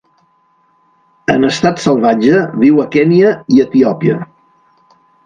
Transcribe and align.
En 1.33 1.47
estat 1.49 1.83
salvatge, 1.83 2.39
viu 2.63 2.81
a 2.85 2.87
Kenya 2.97 3.35
i 3.57 3.63
Etiòpia. 3.65 4.17